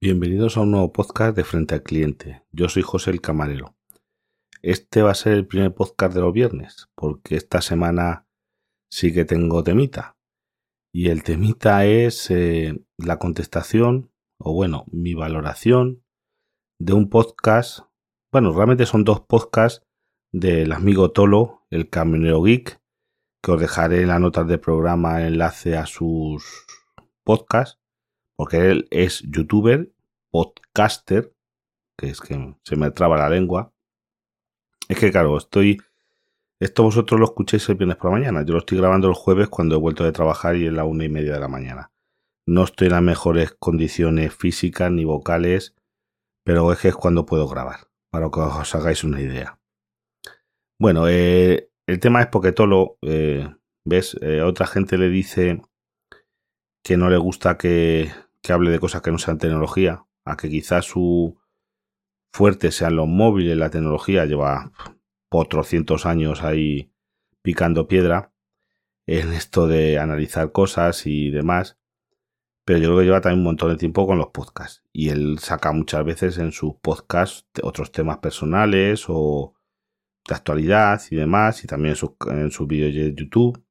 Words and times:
Bienvenidos 0.00 0.56
a 0.56 0.62
un 0.62 0.70
nuevo 0.70 0.90
podcast 0.90 1.36
de 1.36 1.44
Frente 1.44 1.74
al 1.74 1.82
Cliente. 1.82 2.44
Yo 2.50 2.70
soy 2.70 2.82
José 2.82 3.10
el 3.10 3.20
Camarero. 3.20 3.76
Este 4.62 5.02
va 5.02 5.10
a 5.10 5.14
ser 5.14 5.34
el 5.34 5.46
primer 5.46 5.74
podcast 5.74 6.14
de 6.14 6.22
los 6.22 6.32
viernes, 6.32 6.88
porque 6.94 7.36
esta 7.36 7.60
semana 7.60 8.26
sí 8.90 9.12
que 9.12 9.26
tengo 9.26 9.62
temita. 9.62 10.16
Y 10.94 11.10
el 11.10 11.24
temita 11.24 11.84
es 11.84 12.30
eh, 12.30 12.82
la 12.96 13.18
contestación, 13.18 14.10
o 14.38 14.54
bueno, 14.54 14.86
mi 14.90 15.12
valoración 15.12 16.04
de 16.80 16.94
un 16.94 17.10
podcast. 17.10 17.80
Bueno, 18.32 18.52
realmente 18.52 18.86
son 18.86 19.04
dos 19.04 19.20
podcasts 19.20 19.82
del 20.32 20.72
amigo 20.72 21.10
Tolo, 21.12 21.66
el 21.68 21.90
camionero 21.90 22.42
geek, 22.42 22.80
que 23.46 23.52
os 23.52 23.60
dejaré 23.60 24.02
en 24.02 24.08
las 24.08 24.20
notas 24.20 24.48
del 24.48 24.58
programa 24.58 25.24
enlace 25.24 25.76
a 25.76 25.86
sus 25.86 26.66
podcasts, 27.22 27.78
porque 28.34 28.56
él 28.72 28.88
es 28.90 29.22
youtuber, 29.22 29.92
podcaster, 30.32 31.32
que 31.96 32.08
es 32.08 32.20
que 32.20 32.56
se 32.64 32.74
me 32.74 32.90
traba 32.90 33.16
la 33.16 33.28
lengua. 33.28 33.72
Es 34.88 34.98
que 34.98 35.12
claro, 35.12 35.38
estoy... 35.38 35.80
Esto 36.58 36.82
vosotros 36.82 37.20
lo 37.20 37.26
escuchéis 37.26 37.68
el 37.68 37.76
viernes 37.76 37.98
por 37.98 38.10
la 38.10 38.18
mañana. 38.18 38.44
Yo 38.44 38.54
lo 38.54 38.58
estoy 38.58 38.78
grabando 38.78 39.06
el 39.06 39.14
jueves 39.14 39.48
cuando 39.48 39.76
he 39.76 39.78
vuelto 39.78 40.02
de 40.02 40.10
trabajar 40.10 40.56
y 40.56 40.66
es 40.66 40.72
la 40.72 40.82
una 40.82 41.04
y 41.04 41.08
media 41.08 41.34
de 41.34 41.40
la 41.40 41.48
mañana. 41.48 41.92
No 42.46 42.64
estoy 42.64 42.88
en 42.88 42.94
las 42.94 43.02
mejores 43.02 43.54
condiciones 43.56 44.34
físicas 44.34 44.90
ni 44.90 45.04
vocales, 45.04 45.76
pero 46.42 46.72
es 46.72 46.80
que 46.80 46.88
es 46.88 46.96
cuando 46.96 47.26
puedo 47.26 47.46
grabar, 47.46 47.86
para 48.10 48.28
que 48.28 48.40
os 48.40 48.74
hagáis 48.74 49.04
una 49.04 49.20
idea. 49.20 49.60
Bueno, 50.80 51.06
eh, 51.08 51.65
el 51.86 52.00
tema 52.00 52.20
es 52.20 52.26
porque 52.28 52.52
Tolo, 52.52 52.98
eh, 53.02 53.48
¿ves? 53.84 54.16
Eh, 54.20 54.42
otra 54.42 54.66
gente 54.66 54.98
le 54.98 55.08
dice 55.08 55.62
que 56.82 56.96
no 56.96 57.10
le 57.10 57.16
gusta 57.16 57.56
que, 57.56 58.10
que 58.42 58.52
hable 58.52 58.70
de 58.70 58.80
cosas 58.80 59.02
que 59.02 59.10
no 59.10 59.18
sean 59.18 59.38
tecnología, 59.38 60.06
a 60.24 60.36
que 60.36 60.48
quizás 60.48 60.84
su 60.84 61.38
fuerte 62.32 62.70
sean 62.70 62.96
los 62.96 63.08
móviles, 63.08 63.56
la 63.56 63.70
tecnología, 63.70 64.24
lleva 64.26 64.72
otros 65.30 66.06
años 66.06 66.42
ahí 66.42 66.92
picando 67.42 67.88
piedra 67.88 68.32
en 69.06 69.32
esto 69.32 69.66
de 69.66 69.98
analizar 69.98 70.52
cosas 70.52 71.06
y 71.06 71.30
demás. 71.30 71.78
Pero 72.64 72.80
yo 72.80 72.88
creo 72.88 72.98
que 72.98 73.04
lleva 73.04 73.20
también 73.20 73.40
un 73.40 73.44
montón 73.44 73.70
de 73.70 73.76
tiempo 73.76 74.06
con 74.06 74.18
los 74.18 74.28
podcasts. 74.28 74.82
Y 74.92 75.10
él 75.10 75.38
saca 75.38 75.70
muchas 75.72 76.04
veces 76.04 76.38
en 76.38 76.50
sus 76.50 76.74
podcasts 76.82 77.46
otros 77.62 77.92
temas 77.92 78.18
personales 78.18 79.04
o 79.08 79.55
de 80.28 80.34
actualidad 80.34 81.00
y 81.10 81.16
demás, 81.16 81.62
y 81.64 81.66
también 81.66 81.94
en 81.94 82.50
sus, 82.50 82.66
vídeos 82.66 82.94
de 82.94 83.14
YouTube, 83.14 83.62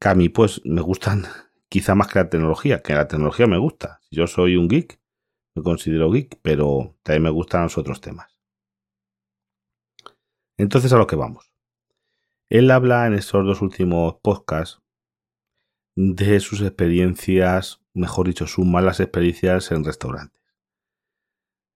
que 0.00 0.08
a 0.08 0.14
mí 0.14 0.28
pues 0.28 0.60
me 0.64 0.80
gustan 0.80 1.24
quizá 1.68 1.94
más 1.94 2.08
que 2.08 2.18
la 2.20 2.30
tecnología, 2.30 2.82
que 2.82 2.94
la 2.94 3.08
tecnología 3.08 3.46
me 3.46 3.58
gusta. 3.58 4.00
Yo 4.10 4.26
soy 4.26 4.56
un 4.56 4.68
geek, 4.68 5.00
me 5.54 5.62
considero 5.62 6.10
geek, 6.10 6.38
pero 6.42 6.96
también 7.02 7.24
me 7.24 7.30
gustan 7.30 7.64
los 7.64 7.78
otros 7.78 8.00
temas. 8.00 8.34
Entonces 10.56 10.92
a 10.92 10.98
lo 10.98 11.06
que 11.06 11.16
vamos. 11.16 11.50
Él 12.48 12.70
habla 12.70 13.06
en 13.06 13.14
estos 13.14 13.44
dos 13.44 13.62
últimos 13.62 14.16
podcasts 14.22 14.80
de 15.96 16.40
sus 16.40 16.60
experiencias, 16.60 17.80
mejor 17.94 18.26
dicho, 18.26 18.46
sus 18.46 18.64
malas 18.64 19.00
experiencias 19.00 19.70
en 19.72 19.84
restaurantes. 19.84 20.40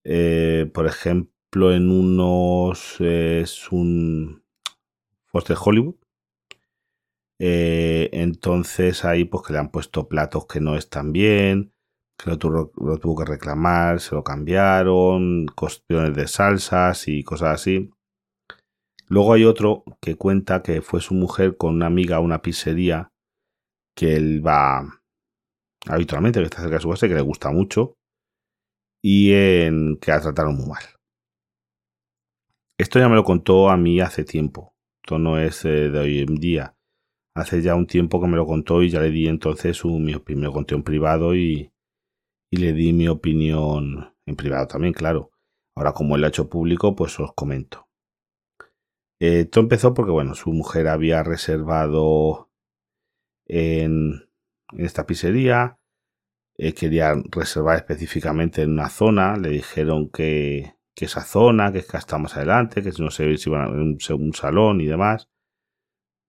Eh, 0.04 0.70
por 0.72 0.86
ejemplo, 0.86 1.32
en 1.54 1.90
unos 1.90 3.00
es 3.00 3.72
un 3.72 4.44
Foster 5.26 5.56
Hollywood. 5.58 5.96
Eh, 7.40 8.10
entonces 8.12 9.04
ahí 9.04 9.24
pues 9.24 9.46
que 9.46 9.52
le 9.52 9.60
han 9.60 9.70
puesto 9.70 10.08
platos 10.08 10.46
que 10.46 10.60
no 10.60 10.76
están 10.76 11.12
bien, 11.12 11.72
que 12.18 12.30
lo 12.30 12.38
tuvo, 12.38 12.72
lo 12.76 12.98
tuvo, 12.98 13.16
que 13.16 13.30
reclamar, 13.30 14.00
se 14.00 14.14
lo 14.14 14.24
cambiaron, 14.24 15.46
cuestiones 15.46 16.14
de 16.16 16.26
salsas 16.26 17.08
y 17.08 17.22
cosas 17.22 17.60
así. 17.60 17.90
Luego 19.06 19.32
hay 19.32 19.44
otro 19.44 19.84
que 20.02 20.16
cuenta 20.16 20.62
que 20.62 20.82
fue 20.82 21.00
su 21.00 21.14
mujer 21.14 21.56
con 21.56 21.74
una 21.74 21.86
amiga 21.86 22.16
a 22.16 22.20
una 22.20 22.42
pizzería 22.42 23.10
que 23.96 24.16
él 24.16 24.46
va 24.46 25.00
habitualmente, 25.86 26.40
que 26.40 26.44
está 26.44 26.60
cerca 26.60 26.76
de 26.76 26.82
su 26.82 26.90
casa 26.90 27.08
que 27.08 27.14
le 27.14 27.22
gusta 27.22 27.50
mucho 27.50 27.94
y 29.02 29.32
en 29.32 29.96
que 29.98 30.10
la 30.10 30.20
trataron 30.20 30.56
muy 30.56 30.66
mal. 30.66 30.97
Esto 32.78 33.00
ya 33.00 33.08
me 33.08 33.16
lo 33.16 33.24
contó 33.24 33.70
a 33.70 33.76
mí 33.76 34.00
hace 34.00 34.24
tiempo. 34.24 34.76
Esto 35.02 35.18
no 35.18 35.36
es 35.36 35.64
eh, 35.64 35.90
de 35.90 35.98
hoy 35.98 36.20
en 36.20 36.36
día. 36.36 36.76
Hace 37.34 37.60
ya 37.60 37.74
un 37.74 37.88
tiempo 37.88 38.20
que 38.20 38.28
me 38.28 38.36
lo 38.36 38.46
contó 38.46 38.84
y 38.84 38.90
ya 38.90 39.00
le 39.00 39.10
di 39.10 39.26
entonces 39.26 39.84
mi 39.84 40.14
opinión. 40.14 40.52
En 40.68 40.82
privado 40.84 41.34
y, 41.34 41.72
le 42.52 42.72
di 42.72 42.92
mi 42.92 43.08
opinión 43.08 44.14
en 44.26 44.36
privado 44.36 44.68
también, 44.68 44.92
claro. 44.92 45.32
Ahora 45.74 45.92
como 45.92 46.14
él 46.14 46.20
lo 46.20 46.28
ha 46.28 46.30
hecho 46.30 46.48
público, 46.48 46.94
pues 46.94 47.18
os 47.18 47.32
comento. 47.34 47.88
Eh, 49.20 49.40
esto 49.40 49.58
empezó 49.58 49.92
porque, 49.92 50.12
bueno, 50.12 50.34
su 50.34 50.52
mujer 50.52 50.86
había 50.86 51.24
reservado 51.24 52.48
en, 53.46 54.30
esta 54.76 55.04
pizzería. 55.04 55.80
Eh, 56.56 56.74
quería 56.74 57.14
reservar 57.30 57.76
específicamente 57.76 58.62
en 58.62 58.70
una 58.70 58.88
zona. 58.88 59.36
Le 59.36 59.48
dijeron 59.50 60.10
que, 60.10 60.77
que 60.98 61.04
esa 61.04 61.22
zona, 61.22 61.70
que 61.70 61.78
es 61.78 61.86
que 61.86 61.96
está 61.96 62.18
más 62.18 62.36
adelante, 62.36 62.82
que 62.82 62.90
no 62.98 63.12
sé 63.12 63.36
si 63.36 63.48
van 63.48 63.62
a 63.62 63.68
un, 63.68 63.98
un 64.18 64.34
salón 64.34 64.80
y 64.80 64.86
demás. 64.86 65.28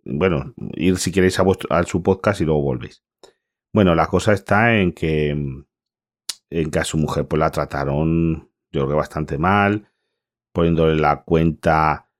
Bueno, 0.05 0.53
ir 0.75 0.97
si 0.97 1.11
queréis 1.11 1.39
a, 1.39 1.45
a 1.71 1.83
su 1.83 2.03
podcast 2.03 2.39
y 2.41 2.45
luego 2.45 2.61
volvéis. 2.61 3.03
Bueno, 3.73 3.95
la 3.95 4.05
cosa 4.05 4.31
está 4.31 4.75
en 4.77 4.93
que, 4.93 5.29
en 5.29 6.71
que 6.71 6.79
a 6.79 6.83
su 6.83 6.99
mujer 6.99 7.27
pues 7.27 7.39
la 7.39 7.49
trataron, 7.49 8.51
yo 8.71 8.81
creo 8.81 8.89
que 8.89 8.93
bastante 8.93 9.39
mal, 9.39 9.91
poniéndole 10.53 11.01
la 11.01 11.23
cuenta, 11.23 12.11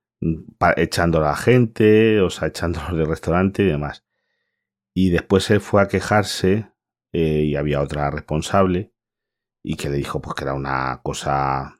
echando 0.76 1.18
a 1.18 1.28
la 1.28 1.36
gente, 1.36 2.20
o 2.20 2.30
sea, 2.30 2.48
echándolos 2.48 2.96
del 2.96 3.06
restaurante 3.06 3.62
y 3.62 3.66
demás. 3.66 4.04
Y 4.92 5.10
después 5.10 5.48
él 5.52 5.60
fue 5.60 5.82
a 5.82 5.88
quejarse 5.88 6.72
eh, 7.12 7.44
y 7.44 7.54
había 7.54 7.80
otra 7.80 8.10
responsable 8.10 8.92
y 9.62 9.76
que 9.76 9.88
le 9.88 9.98
dijo 9.98 10.20
pues 10.20 10.34
que 10.34 10.42
era 10.42 10.54
una 10.54 11.00
cosa 11.04 11.79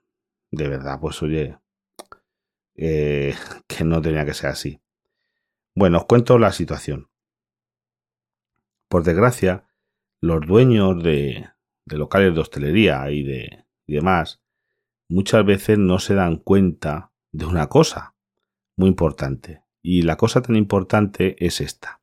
de 0.50 0.68
verdad, 0.68 0.98
pues 1.00 1.22
oye, 1.22 1.58
eh, 2.74 3.34
que 3.66 3.84
no 3.84 4.00
tenía 4.02 4.24
que 4.24 4.34
ser 4.34 4.50
así. 4.50 4.80
Bueno, 5.74 5.98
os 5.98 6.04
cuento 6.06 6.38
la 6.38 6.52
situación. 6.52 7.10
Por 8.88 9.04
desgracia, 9.04 9.66
los 10.20 10.44
dueños 10.46 11.02
de, 11.02 11.48
locales 11.86 12.34
de 12.34 12.40
hostelería 12.40 13.10
y 13.10 13.22
de 13.22 13.64
y 13.86 13.94
demás 13.94 14.40
muchas 15.08 15.44
veces 15.44 15.78
no 15.78 15.98
se 15.98 16.14
dan 16.14 16.36
cuenta 16.36 17.12
de 17.32 17.46
una 17.46 17.68
cosa 17.68 18.14
muy 18.76 18.88
importante. 18.88 19.64
Y 19.82 20.02
la 20.02 20.16
cosa 20.16 20.42
tan 20.42 20.56
importante 20.56 21.36
es 21.44 21.60
esta. 21.60 22.02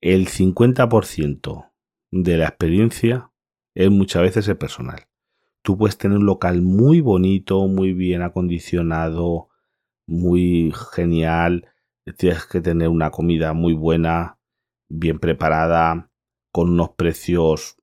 El 0.00 0.28
50% 0.28 1.72
de 2.10 2.36
la 2.38 2.48
experiencia 2.48 3.32
es 3.74 3.90
muchas 3.90 4.22
veces 4.22 4.48
el 4.48 4.56
personal 4.56 5.09
tú 5.62 5.76
puedes 5.76 5.98
tener 5.98 6.18
un 6.18 6.26
local 6.26 6.62
muy 6.62 7.00
bonito, 7.00 7.66
muy 7.66 7.92
bien 7.92 8.22
acondicionado, 8.22 9.48
muy 10.06 10.72
genial. 10.92 11.68
Tienes 12.16 12.46
que 12.46 12.60
tener 12.60 12.88
una 12.88 13.10
comida 13.10 13.52
muy 13.52 13.74
buena, 13.74 14.38
bien 14.88 15.18
preparada, 15.18 16.10
con 16.52 16.70
unos 16.70 16.90
precios 16.90 17.76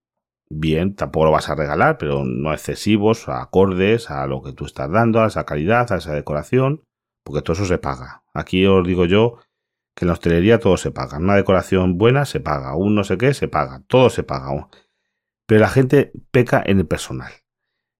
bien, 0.50 0.96
tampoco 0.96 1.26
lo 1.26 1.32
vas 1.32 1.50
a 1.50 1.56
regalar, 1.56 1.98
pero 1.98 2.24
no 2.26 2.54
excesivos, 2.54 3.28
acordes 3.28 4.10
a 4.10 4.26
lo 4.28 4.42
que 4.42 4.54
tú 4.54 4.66
estás 4.66 4.90
dando, 4.92 5.22
a 5.22 5.28
esa 5.28 5.46
calidad, 5.46 5.92
a 5.92 5.98
esa 5.98 6.14
decoración, 6.14 6.84
porque 7.24 7.42
todo 7.42 7.54
eso 7.54 7.66
se 7.66 7.78
paga. 7.78 8.24
Aquí 8.34 8.66
os 8.66 8.86
digo 8.86 9.06
yo 9.06 9.40
que 9.96 10.06
en 10.06 10.08
la 10.08 10.14
hostelería 10.14 10.60
todo 10.60 10.78
se 10.78 10.92
paga. 10.92 11.18
Una 11.18 11.36
decoración 11.36 11.98
buena 11.98 12.26
se 12.26 12.40
paga, 12.40 12.76
un 12.76 12.96
no 12.96 13.04
sé 13.04 13.18
qué 13.18 13.34
se 13.34 13.48
paga, 13.48 13.84
todo 13.88 14.10
se 14.10 14.24
paga. 14.24 14.69
Pero 15.46 15.62
la 15.62 15.69
gente 15.69 16.12
peca 16.31 16.62
en 16.66 16.80
el 16.80 16.88
personal. 16.88 17.31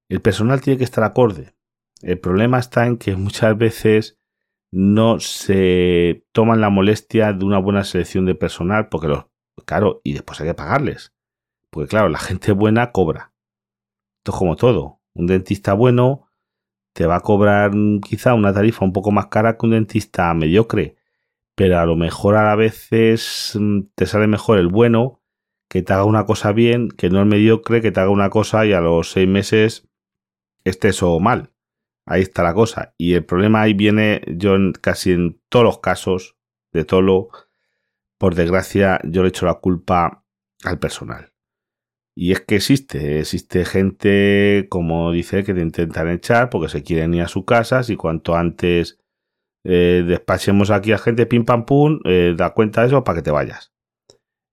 El 0.09 0.21
personal 0.21 0.62
tiene 0.62 0.77
que 0.77 0.83
estar 0.83 1.04
acorde. 1.04 1.54
El 2.01 2.19
problema 2.19 2.59
está 2.59 2.86
en 2.86 2.98
que 2.98 3.15
muchas 3.15 3.57
veces 3.57 4.19
no 4.71 5.19
se 5.19 6.25
toman 6.31 6.62
la 6.62 6.69
molestia 6.69 7.33
de 7.33 7.45
una 7.45 7.57
buena 7.57 7.83
selección 7.83 8.25
de 8.25 8.36
personal 8.36 8.89
porque 8.89 9.07
los, 9.07 9.25
claro, 9.65 10.01
y 10.04 10.13
después 10.13 10.39
hay 10.39 10.48
que 10.48 10.54
pagarles. 10.54 11.13
Porque 11.69 11.89
claro, 11.89 12.09
la 12.09 12.19
gente 12.19 12.51
buena 12.51 12.92
cobra. 12.92 13.33
Esto 14.19 14.31
es 14.31 14.38
como 14.38 14.56
todo. 14.56 15.01
Un 15.13 15.27
dentista 15.27 15.74
bueno 15.74 16.30
te 16.94 17.06
va 17.06 17.18
a 17.18 17.21
cobrar 17.21 17.71
quizá 18.07 18.33
una 18.33 18.53
tarifa 18.53 18.86
un 18.86 18.94
poco 18.94 19.12
más 19.12 19.27
cara 19.27 19.57
que 19.57 19.65
un 19.65 19.71
dentista 19.71 20.33
mediocre. 20.33 20.95
Pero 21.56 21.80
a 21.80 21.86
lo 21.86 21.95
mejor 21.95 22.36
a 22.36 22.56
veces 22.56 23.57
mm, 23.60 23.81
te 23.95 24.06
sale 24.06 24.27
mejor 24.27 24.60
el 24.60 24.68
bueno 24.68 25.21
que 25.69 25.81
te 25.81 25.92
haga 25.94 26.06
una 26.06 26.25
cosa 26.25 26.53
bien, 26.53 26.89
que 26.89 27.10
no 27.10 27.19
el 27.19 27.25
mediocre, 27.25 27.81
que 27.81 27.92
te 27.92 28.00
haga 28.00 28.10
una 28.10 28.30
cosa 28.30 28.65
y 28.65 28.74
a 28.74 28.80
los 28.80 29.12
seis 29.12 29.27
meses 29.27 29.87
esté 30.69 30.90
eso 30.90 31.19
mal. 31.19 31.52
Ahí 32.06 32.22
está 32.22 32.44
la 32.44 32.54
cosa. 32.54 32.94
Y 32.98 33.14
el 33.14 33.25
problema 33.25 33.62
ahí 33.62 33.74
viene, 33.74 34.22
yo 34.28 34.56
casi 34.81 35.12
en 35.12 35.42
todos 35.50 35.66
los 35.66 35.80
casos 35.80 36.38
de 36.72 36.86
Tolo, 36.86 37.30
por 38.18 38.36
desgracia, 38.36 39.00
yo 39.04 39.24
le 39.24 39.30
echo 39.30 39.46
la 39.46 39.56
culpa 39.56 40.25
al 40.64 40.80
personal. 40.80 41.34
Y 42.16 42.31
es 42.31 42.42
que 42.42 42.56
existe, 42.56 43.19
existe 43.19 43.64
gente, 43.64 44.66
como 44.69 45.12
dice, 45.12 45.44
que 45.44 45.54
te 45.54 45.62
intentan 45.62 46.10
echar 46.10 46.50
porque 46.50 46.70
se 46.70 46.81
quieren 46.81 47.13
ir 47.13 47.22
a 47.22 47.28
sus 47.28 47.46
casas 47.46 47.92
y 47.92 47.96
cuanto 47.96 48.36
antes 48.36 48.98
eh, 49.63 50.04
despachemos 50.08 50.72
aquí 50.72 50.94
a 50.94 50.98
gente 50.98 51.25
pim 51.25 51.46
pam 51.46 51.66
pum, 51.66 52.00
eh, 52.06 52.34
da 52.36 52.56
cuenta 52.56 52.81
de 52.81 52.88
eso 52.88 53.04
para 53.04 53.18
que 53.18 53.22
te 53.22 53.31
vayas. 53.31 53.74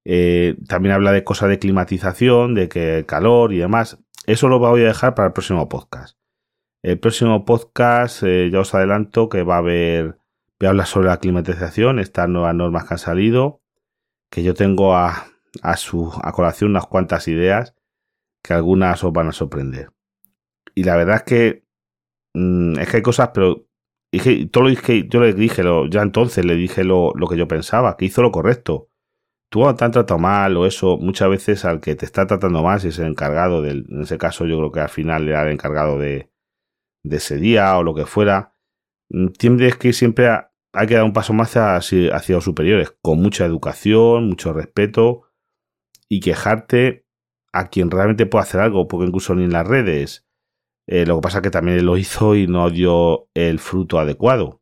Eh, 0.05 0.57
también 0.69 0.95
habla 0.95 1.13
de 1.13 1.25
cosas 1.25 1.49
de 1.49 1.59
climatización, 1.59 2.55
de 2.55 2.69
que 2.69 3.05
calor 3.07 3.53
y 3.53 3.59
demás. 3.59 4.04
Eso 4.27 4.49
lo 4.49 4.59
voy 4.59 4.83
a 4.83 4.87
dejar 4.87 5.15
para 5.15 5.29
el 5.29 5.33
próximo 5.33 5.69
podcast. 5.69 6.17
El 6.83 6.99
próximo 6.99 7.45
podcast, 7.45 8.23
ya 8.23 8.61
os 8.61 8.75
adelanto 8.75 9.29
que 9.29 9.43
va 9.43 9.57
a 9.57 9.59
haber, 9.59 10.19
voy 10.59 10.67
a 10.67 10.71
hablar 10.71 10.87
sobre 10.87 11.09
la 11.09 11.19
climatización, 11.19 11.99
estas 11.99 12.29
nuevas 12.29 12.55
normas 12.55 12.85
que 12.85 12.95
han 12.95 12.99
salido, 12.99 13.63
que 14.31 14.43
yo 14.43 14.55
tengo 14.55 14.95
a, 14.95 15.27
a 15.63 15.77
su 15.77 16.13
a 16.23 16.33
colación 16.33 16.71
unas 16.71 16.87
cuantas 16.87 17.29
ideas 17.29 17.75
que 18.43 18.55
algunas 18.55 19.03
os 19.05 19.13
van 19.13 19.29
a 19.29 19.33
sorprender. 19.33 19.91
Y 20.75 20.85
la 20.85 20.97
verdad 20.97 21.17
es 21.17 21.23
que 21.23 21.65
mm, 22.35 22.79
es 22.79 22.89
que 22.91 22.97
hay 22.99 23.03
cosas, 23.03 23.31
pero 23.33 23.67
dije, 24.13 24.47
todo 24.47 24.69
lo 24.69 24.77
que 24.77 25.09
yo 25.09 25.21
le 25.21 25.33
dije, 25.33 25.63
lo, 25.63 25.87
ya 25.89 26.03
entonces 26.03 26.45
le 26.45 26.55
dije 26.55 26.85
lo, 26.85 27.13
lo, 27.15 27.27
que 27.27 27.37
yo 27.37 27.49
pensaba, 27.49 27.97
que 27.97 28.07
hizo 28.07 28.23
lo 28.23 28.33
correcto. 28.33 28.89
Tú 29.55 29.63
te 29.77 29.85
han 29.85 29.93
tratado 29.93 30.19
mal 30.19 30.57
o 30.57 30.67
eso, 30.67 30.99
muchas 30.99 31.29
veces 31.31 31.65
al 31.65 31.81
que 31.81 31.95
te 31.95 32.05
está 32.05 32.27
tratando 32.27 32.61
más 32.65 32.85
es 32.85 32.99
el 32.99 33.07
encargado 33.07 33.63
del, 33.63 33.87
en 33.89 34.03
ese 34.03 34.19
caso 34.19 34.47
yo 34.47 34.59
creo 34.59 34.73
que 34.73 34.81
al 34.81 34.89
final 34.89 35.29
era 35.29 35.45
el 35.45 35.53
encargado 35.53 35.97
de, 35.97 36.29
de 37.05 37.17
ese 37.19 37.37
día 37.37 37.79
o 37.79 37.85
lo 37.85 37.95
que 37.95 38.05
fuera. 38.05 38.57
Mm, 39.11 39.29
tienes 39.29 39.77
que 39.77 39.93
siempre 39.93 40.29
hay 40.73 40.87
que 40.89 40.95
dar 40.95 41.05
un 41.05 41.13
paso 41.13 41.35
más 41.35 41.57
hacia, 41.57 42.17
hacia 42.17 42.35
los 42.35 42.43
superiores, 42.43 42.97
con 43.01 43.23
mucha 43.23 43.45
educación, 43.45 44.29
mucho 44.29 44.53
respeto 44.53 45.29
y 46.09 46.19
quejarte 46.19 47.07
a 47.53 47.69
quien 47.69 47.93
realmente 47.93 48.27
puede 48.27 48.43
hacer 48.43 48.61
algo, 48.61 48.89
porque 48.89 49.07
incluso 49.07 49.37
ni 49.37 49.45
en 49.45 49.53
las 49.53 49.69
redes. 49.69 50.27
Eh, 50.89 51.07
lo 51.07 51.19
que 51.19 51.23
pasa 51.23 51.39
es 51.39 51.43
que 51.43 51.51
también 51.51 51.79
él 51.79 51.87
lo 51.87 51.97
hizo 51.97 52.35
y 52.35 52.49
no 52.49 52.71
dio 52.71 53.29
el 53.35 53.61
fruto 53.61 54.01
adecuado. 54.01 54.61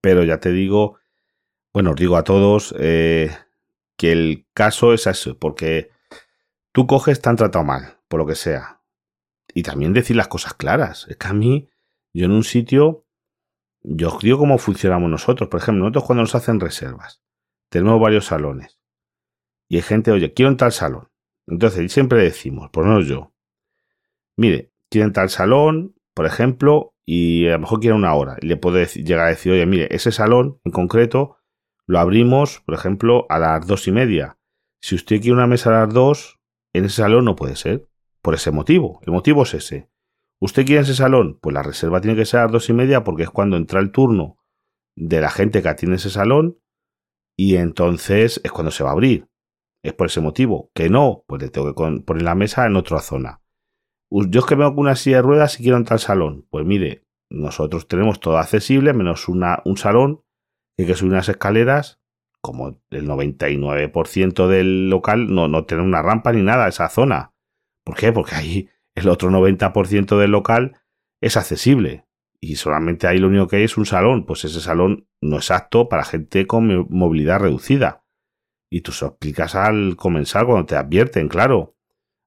Pero 0.00 0.24
ya 0.24 0.40
te 0.40 0.50
digo, 0.50 0.98
bueno, 1.72 1.90
os 1.90 1.96
digo 1.96 2.16
a 2.16 2.24
todos 2.24 2.74
eh, 2.80 3.30
que 3.98 4.12
el 4.12 4.46
caso 4.54 4.94
es 4.94 5.06
eso, 5.06 5.38
porque 5.38 5.90
tú 6.72 6.86
coges, 6.86 7.20
te 7.20 7.28
han 7.28 7.36
tratado 7.36 7.64
mal, 7.64 7.98
por 8.08 8.20
lo 8.20 8.26
que 8.26 8.36
sea. 8.36 8.80
Y 9.52 9.64
también 9.64 9.92
decir 9.92 10.16
las 10.16 10.28
cosas 10.28 10.54
claras. 10.54 11.06
Es 11.08 11.16
que 11.16 11.26
a 11.26 11.32
mí, 11.34 11.68
yo 12.14 12.24
en 12.26 12.30
un 12.30 12.44
sitio, 12.44 13.06
yo 13.82 14.14
os 14.14 14.22
digo 14.22 14.38
cómo 14.38 14.56
funcionamos 14.58 15.10
nosotros. 15.10 15.48
Por 15.48 15.60
ejemplo, 15.60 15.82
nosotros 15.82 16.04
cuando 16.04 16.22
nos 16.22 16.34
hacen 16.34 16.60
reservas, 16.60 17.22
tenemos 17.68 18.00
varios 18.00 18.26
salones 18.26 18.78
y 19.68 19.76
hay 19.76 19.82
gente, 19.82 20.12
oye, 20.12 20.32
quiero 20.32 20.50
entrar 20.50 20.68
al 20.68 20.72
salón. 20.72 21.08
Entonces, 21.46 21.92
siempre 21.92 22.22
decimos, 22.22 22.70
por 22.70 22.84
menos 22.84 23.06
yo, 23.06 23.34
mire, 24.36 24.72
quiero 24.90 25.08
entrar 25.08 25.24
al 25.24 25.30
salón, 25.30 25.96
por 26.14 26.26
ejemplo, 26.26 26.94
y 27.04 27.48
a 27.48 27.52
lo 27.52 27.60
mejor 27.60 27.80
quiere 27.80 27.96
una 27.96 28.14
hora. 28.14 28.36
Y 28.40 28.46
le 28.46 28.56
puedo 28.56 28.80
llegar 28.84 29.26
a 29.26 29.30
decir, 29.30 29.52
oye, 29.52 29.66
mire, 29.66 29.88
ese 29.90 30.12
salón 30.12 30.60
en 30.64 30.72
concreto 30.72 31.37
lo 31.88 31.98
abrimos, 31.98 32.60
por 32.60 32.74
ejemplo, 32.74 33.26
a 33.28 33.40
las 33.40 33.66
dos 33.66 33.88
y 33.88 33.92
media. 33.92 34.38
Si 34.80 34.94
usted 34.94 35.20
quiere 35.20 35.34
una 35.34 35.48
mesa 35.48 35.70
a 35.70 35.86
las 35.86 35.92
dos, 35.92 36.38
en 36.72 36.84
ese 36.84 37.02
salón 37.02 37.24
no 37.24 37.34
puede 37.34 37.56
ser. 37.56 37.88
Por 38.22 38.34
ese 38.34 38.52
motivo. 38.52 39.00
El 39.04 39.12
motivo 39.12 39.42
es 39.42 39.54
ese. 39.54 39.90
¿Usted 40.40 40.64
quiere 40.66 40.82
ese 40.82 40.94
salón? 40.94 41.38
Pues 41.40 41.54
la 41.54 41.62
reserva 41.62 42.00
tiene 42.00 42.16
que 42.16 42.26
ser 42.26 42.40
a 42.40 42.42
las 42.44 42.52
dos 42.52 42.68
y 42.68 42.72
media 42.72 43.02
porque 43.02 43.24
es 43.24 43.30
cuando 43.30 43.56
entra 43.56 43.80
el 43.80 43.90
turno 43.90 44.38
de 44.94 45.20
la 45.20 45.30
gente 45.30 45.62
que 45.62 45.68
atiende 45.68 45.96
ese 45.96 46.10
salón 46.10 46.60
y 47.36 47.56
entonces 47.56 48.40
es 48.44 48.52
cuando 48.52 48.70
se 48.70 48.84
va 48.84 48.90
a 48.90 48.92
abrir 48.92 49.28
es 49.82 49.94
por 49.94 50.06
ese 50.06 50.20
motivo. 50.20 50.70
Que 50.74 50.88
no, 50.88 51.24
pues 51.26 51.42
le 51.42 51.50
tengo 51.50 51.68
que 51.74 52.02
poner 52.02 52.22
la 52.22 52.34
mesa 52.34 52.66
en 52.66 52.76
otra 52.76 53.00
zona. 53.00 53.42
Yo 54.10 54.40
es 54.40 54.46
que 54.46 54.54
veo 54.54 54.70
con 54.70 54.80
una 54.80 54.96
silla 54.96 55.16
de 55.16 55.22
ruedas 55.22 55.58
y 55.58 55.62
quiero 55.62 55.76
entrar 55.76 55.96
al 55.96 56.00
salón. 56.00 56.46
Pues 56.50 56.64
mire, 56.64 57.06
nosotros 57.30 57.88
tenemos 57.88 58.20
todo 58.20 58.38
accesible, 58.38 58.92
menos 58.92 59.28
una, 59.28 59.60
un 59.64 59.76
salón, 59.76 60.22
hay 60.78 60.86
que 60.86 60.94
subir 60.94 61.12
unas 61.12 61.28
escaleras, 61.28 62.00
como 62.40 62.80
el 62.90 63.06
99% 63.06 64.46
del 64.46 64.88
local 64.90 65.34
no, 65.34 65.48
no 65.48 65.64
tiene 65.64 65.82
una 65.82 66.02
rampa 66.02 66.32
ni 66.32 66.42
nada, 66.42 66.68
esa 66.68 66.88
zona. 66.88 67.32
¿Por 67.84 67.96
qué? 67.96 68.12
Porque 68.12 68.34
ahí 68.34 68.68
el 68.94 69.08
otro 69.08 69.30
90% 69.30 70.18
del 70.18 70.30
local 70.30 70.76
es 71.20 71.36
accesible. 71.36 72.06
Y 72.40 72.56
solamente 72.56 73.08
ahí 73.08 73.18
lo 73.18 73.26
único 73.26 73.48
que 73.48 73.56
hay 73.56 73.64
es 73.64 73.76
un 73.76 73.86
salón. 73.86 74.24
Pues 74.24 74.44
ese 74.44 74.60
salón 74.60 75.08
no 75.20 75.38
es 75.38 75.50
apto 75.50 75.88
para 75.88 76.04
gente 76.04 76.46
con 76.46 76.86
movilidad 76.90 77.40
reducida 77.40 78.04
y 78.70 78.82
tú 78.82 78.92
se 78.92 79.04
lo 79.04 79.12
explicas 79.12 79.54
al 79.54 79.96
comenzar 79.96 80.46
cuando 80.46 80.66
te 80.66 80.76
advierten, 80.76 81.28
claro. 81.28 81.74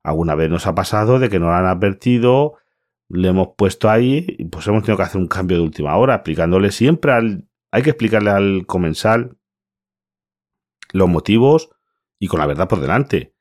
Alguna 0.04 0.36
vez 0.36 0.50
nos 0.50 0.66
ha 0.66 0.74
pasado 0.74 1.20
de 1.20 1.30
que 1.30 1.40
no 1.40 1.48
lo 1.48 1.54
han 1.54 1.68
advertido, 1.68 2.56
le 3.08 3.28
hemos 3.28 3.50
puesto 3.56 3.90
ahí 3.90 4.26
y 4.28 4.46
pues 4.46 4.68
hemos 4.68 4.84
tenido 4.84 4.98
que 4.98 5.04
hacer 5.04 5.22
un 5.22 5.28
cambio 5.28 5.58
de 5.58 5.64
última 5.64 5.96
hora, 5.98 6.16
explicándole 6.16 6.72
siempre 6.72 7.12
al... 7.12 7.48
Hay 7.72 7.84
que 7.84 7.92
explicarle 7.92 8.30
al 8.30 8.66
comensal 8.66 9.38
los 10.94 11.10
motivos 11.10 11.70
y 12.20 12.28
con 12.28 12.40
la 12.40 12.48
verdad 12.48 12.68
por 12.68 12.80
delante. 12.80 13.34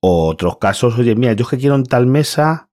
Otros 0.00 0.58
casos, 0.58 0.98
oye, 0.98 1.14
mira, 1.14 1.34
yo 1.34 1.44
es 1.44 1.50
que 1.50 1.58
quiero 1.58 1.74
en 1.74 1.84
tal 1.84 2.06
mesa, 2.06 2.70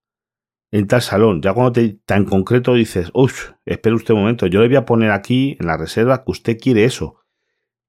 en 0.70 0.86
tal 0.86 1.02
salón. 1.02 1.42
Ya 1.42 1.52
cuando 1.52 1.72
te 1.72 2.00
tan 2.04 2.24
concreto 2.24 2.74
dices, 2.74 3.10
uff, 3.12 3.52
espere 3.64 3.94
usted 3.94 4.14
un 4.14 4.20
momento, 4.20 4.46
yo 4.46 4.60
le 4.60 4.68
voy 4.68 4.76
a 4.76 4.86
poner 4.86 5.10
aquí 5.10 5.56
en 5.60 5.66
la 5.66 5.76
reserva 5.76 6.24
que 6.24 6.30
usted 6.30 6.58
quiere 6.58 6.84
eso 6.84 7.24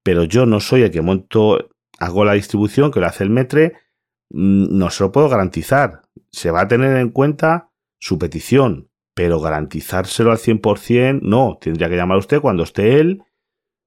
pero 0.06 0.24
yo 0.24 0.45
no 0.45 0.60
soy 0.60 0.83
el 0.83 0.92
que 0.92 1.01
monto, 1.01 1.72
hago 1.98 2.25
la 2.25 2.33
distribución, 2.33 2.92
que 2.92 3.00
lo 3.00 3.07
hace 3.07 3.24
el 3.24 3.31
metre, 3.31 3.74
mm, 4.30 4.77
no 4.77 4.92
se 4.92 5.04
lo 5.04 5.12
puedo 5.12 5.27
garantizar. 5.27 6.04
Se 6.30 6.51
va 6.51 6.62
a 6.62 6.68
tener 6.68 6.95
en 6.98 7.10
cuenta 7.10 7.72
su 7.98 8.19
petición, 8.19 8.92
pero 9.15 9.39
garantizárselo 9.39 10.31
al 10.31 10.38
100% 10.38 11.21
no, 11.21 11.57
tendría 11.59 11.89
que 11.89 11.95
llamar 11.95 12.17
a 12.17 12.19
usted 12.19 12.41
cuando 12.41 12.63
esté 12.63 13.00
él, 13.00 13.23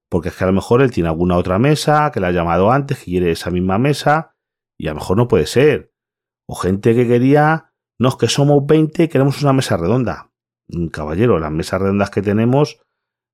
porque 0.08 0.30
es 0.30 0.36
que 0.36 0.44
a 0.44 0.46
lo 0.46 0.54
mejor 0.54 0.80
él 0.80 0.90
tiene 0.90 1.10
alguna 1.10 1.36
otra 1.36 1.58
mesa, 1.58 2.10
que 2.10 2.18
le 2.18 2.26
ha 2.26 2.32
llamado 2.32 2.72
antes, 2.72 2.98
que 2.98 3.04
quiere 3.04 3.30
esa 3.30 3.50
misma 3.50 3.78
mesa, 3.78 4.34
y 4.78 4.88
a 4.88 4.92
lo 4.92 4.96
mejor 4.96 5.18
no 5.18 5.28
puede 5.28 5.46
ser. 5.46 5.92
O 6.48 6.54
gente 6.54 6.94
que 6.94 7.06
quería, 7.06 7.72
no, 7.98 8.08
es 8.08 8.16
que 8.16 8.26
somos 8.26 8.64
20 8.66 9.04
y 9.04 9.08
queremos 9.08 9.42
una 9.42 9.52
mesa 9.52 9.76
redonda. 9.76 10.32
Mm, 10.68 10.86
caballero, 10.86 11.38
las 11.38 11.52
mesas 11.52 11.82
redondas 11.82 12.08
que 12.08 12.22
tenemos, 12.22 12.80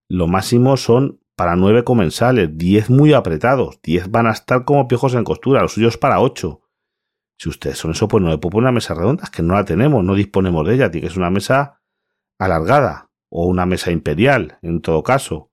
lo 0.09 0.27
máximo 0.27 0.77
son 0.77 1.21
para 1.37 1.55
nueve 1.55 1.85
comensales, 1.85 2.51
diez 2.53 2.91
muy 2.91 3.13
apretados, 3.13 3.81
diez 3.83 4.11
van 4.11 4.27
a 4.27 4.33
estar 4.33 4.65
como 4.65 4.89
piojos 4.89 5.15
en 5.15 5.25
costura, 5.25 5.63
los 5.63 5.73
suyos 5.73 5.97
para 5.97 6.21
ocho. 6.21 6.63
Si 7.39 7.49
ustedes 7.49 7.79
son 7.79 7.93
eso, 7.93 8.09
pues 8.09 8.23
no 8.23 8.31
le 8.31 8.39
puedo 8.39 8.51
poner 8.51 8.65
una 8.65 8.73
mesa 8.73 8.95
redonda, 8.95 9.25
es 9.25 9.31
que 9.31 9.43
no 9.43 9.55
la 9.55 9.65
tenemos, 9.65 10.05
no 10.05 10.15
disponemos 10.15 10.67
de 10.67 10.75
ella, 10.75 10.91
tiene 10.91 11.07
que 11.07 11.13
ser 11.13 11.21
una 11.21 11.31
mesa 11.31 11.81
alargada 12.45 13.11
o 13.31 13.47
una 13.47 13.67
mesa 13.67 13.91
imperial, 13.91 14.59
en 14.63 14.81
todo 14.81 15.03
caso. 15.03 15.51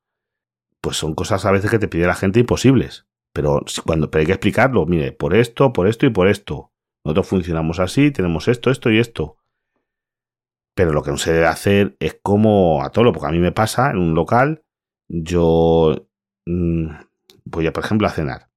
Pues 0.81 0.97
son 0.97 1.13
cosas 1.15 1.45
a 1.45 1.51
veces 1.51 1.69
que 1.69 1.79
te 1.79 1.87
pide 1.87 2.07
la 2.07 2.15
gente 2.15 2.39
imposibles. 2.39 3.07
Pero 3.33 3.63
cuando 3.85 4.09
hay 4.13 4.25
que 4.25 4.33
explicarlo, 4.33 4.85
mire, 4.85 5.11
por 5.11 5.35
esto, 5.35 5.73
por 5.73 5.87
esto 5.87 6.05
y 6.05 6.09
por 6.09 6.27
esto. 6.27 6.71
Nosotros 7.05 7.27
funcionamos 7.27 7.79
así, 7.79 8.11
tenemos 8.11 8.47
esto, 8.47 8.71
esto 8.71 8.91
y 8.91 8.99
esto. 8.99 9.37
Pero 10.75 10.91
lo 10.93 11.03
que 11.03 11.11
no 11.11 11.17
se 11.17 11.33
debe 11.33 11.47
hacer 11.47 11.95
es 11.99 12.19
como 12.21 12.83
a 12.83 12.91
todo, 12.91 13.11
porque 13.11 13.27
a 13.27 13.31
mí 13.31 13.39
me 13.39 13.51
pasa 13.51 13.91
en 13.91 13.97
un 13.97 14.13
local 14.13 14.63
yo 15.11 16.07
mm, 16.45 16.87
voy 17.45 17.67
a, 17.67 17.73
por 17.73 17.83
ejemplo, 17.83 18.07
a 18.07 18.11
cenar. 18.11 18.49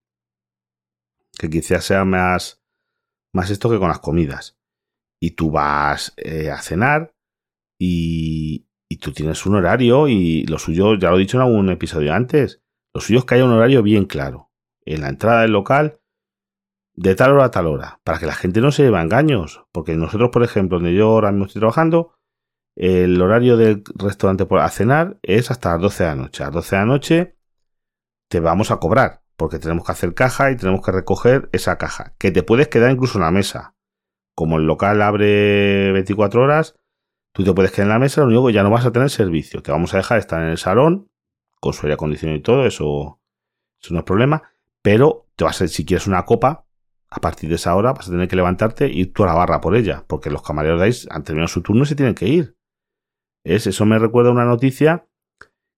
Que 1.36 1.50
quizás 1.50 1.84
sea 1.84 2.04
más, 2.04 2.62
más 3.32 3.50
esto 3.50 3.70
que 3.70 3.78
con 3.78 3.88
las 3.88 3.98
comidas. 3.98 4.56
Y 5.20 5.32
tú 5.32 5.50
vas 5.50 6.12
eh, 6.16 6.50
a 6.50 6.60
cenar 6.62 7.13
y, 7.84 8.96
tú 9.00 9.12
tienes 9.12 9.44
un 9.44 9.56
horario 9.56 10.08
y 10.08 10.46
lo 10.46 10.58
suyo, 10.58 10.94
ya 10.94 11.10
lo 11.10 11.16
he 11.16 11.20
dicho 11.20 11.36
en 11.36 11.42
algún 11.42 11.68
episodio 11.68 12.14
antes, 12.14 12.62
lo 12.94 13.00
suyo 13.00 13.18
es 13.18 13.24
que 13.24 13.34
haya 13.34 13.44
un 13.44 13.50
horario 13.50 13.82
bien 13.82 14.06
claro. 14.06 14.50
En 14.86 15.00
la 15.00 15.08
entrada 15.08 15.42
del 15.42 15.50
local, 15.50 16.00
de 16.94 17.14
tal 17.14 17.32
hora 17.32 17.46
a 17.46 17.50
tal 17.50 17.66
hora, 17.66 18.00
para 18.04 18.18
que 18.18 18.26
la 18.26 18.34
gente 18.34 18.60
no 18.60 18.70
se 18.70 18.84
lleve 18.84 19.00
engaños. 19.00 19.64
Porque 19.72 19.96
nosotros, 19.96 20.30
por 20.30 20.44
ejemplo, 20.44 20.78
donde 20.78 20.94
yo 20.94 21.08
ahora 21.08 21.32
mismo 21.32 21.46
estoy 21.46 21.60
trabajando, 21.60 22.14
el 22.76 23.20
horario 23.20 23.56
del 23.56 23.82
restaurante 23.96 24.46
a 24.50 24.68
cenar 24.70 25.18
es 25.22 25.50
hasta 25.50 25.72
las 25.72 25.80
12 25.80 26.04
de 26.04 26.08
la 26.08 26.16
noche. 26.16 26.42
A 26.42 26.46
las 26.46 26.54
12 26.54 26.76
de 26.76 26.80
la 26.80 26.86
noche 26.86 27.36
te 28.28 28.40
vamos 28.40 28.70
a 28.70 28.78
cobrar, 28.78 29.22
porque 29.36 29.58
tenemos 29.58 29.84
que 29.84 29.92
hacer 29.92 30.14
caja 30.14 30.50
y 30.50 30.56
tenemos 30.56 30.84
que 30.84 30.92
recoger 30.92 31.48
esa 31.52 31.76
caja, 31.78 32.14
que 32.18 32.30
te 32.30 32.42
puedes 32.42 32.68
quedar 32.68 32.90
incluso 32.90 33.18
en 33.18 33.24
la 33.24 33.30
mesa. 33.30 33.74
Como 34.34 34.58
el 34.58 34.66
local 34.66 35.02
abre 35.02 35.92
24 35.92 36.42
horas, 36.42 36.76
tú 37.34 37.44
te 37.44 37.52
puedes 37.52 37.72
quedar 37.72 37.86
en 37.86 37.90
la 37.90 37.98
mesa, 37.98 38.20
lo 38.22 38.28
único 38.28 38.46
que 38.46 38.52
ya 38.52 38.62
no 38.62 38.70
vas 38.70 38.86
a 38.86 38.92
tener 38.92 39.10
servicio. 39.10 39.60
Te 39.62 39.72
vamos 39.72 39.92
a 39.92 39.98
dejar 39.98 40.18
estar 40.18 40.40
en 40.40 40.48
el 40.48 40.58
salón, 40.58 41.10
con 41.60 41.72
su 41.72 41.86
aire 41.86 41.94
acondicionado 41.94 42.38
y 42.38 42.42
todo, 42.42 42.64
eso, 42.64 43.20
eso 43.82 43.92
no 43.92 44.00
es 44.00 44.04
problema. 44.04 44.42
Pero 44.82 45.26
te 45.36 45.44
vas 45.44 45.60
a, 45.60 45.68
si 45.68 45.84
quieres 45.84 46.06
una 46.06 46.24
copa, 46.24 46.66
a 47.10 47.20
partir 47.20 47.48
de 47.48 47.56
esa 47.56 47.74
hora 47.74 47.92
vas 47.92 48.08
a 48.08 48.10
tener 48.10 48.28
que 48.28 48.36
levantarte 48.36 48.88
y 48.88 49.00
ir 49.00 49.12
tú 49.12 49.24
a 49.24 49.26
la 49.26 49.34
barra 49.34 49.60
por 49.60 49.76
ella, 49.76 50.04
porque 50.06 50.30
los 50.30 50.42
camareros 50.42 50.80
de 50.80 50.86
ahí 50.86 50.92
han 51.10 51.24
terminado 51.24 51.48
su 51.48 51.62
turno 51.62 51.82
y 51.82 51.86
se 51.86 51.96
tienen 51.96 52.14
que 52.14 52.28
ir. 52.28 52.56
Es, 53.44 53.66
eso 53.66 53.84
me 53.84 53.98
recuerda 53.98 54.30
una 54.30 54.44
noticia 54.44 55.06